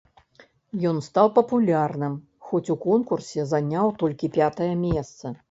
Ён 0.91 1.01
стаў 1.07 1.27
папулярным, 1.35 2.15
хоць 2.49 2.63
у 2.75 2.77
конкурсе 2.87 3.47
заняў 3.53 3.95
толькі 4.07 4.33
пятае 4.41 4.73
месца. 4.89 5.37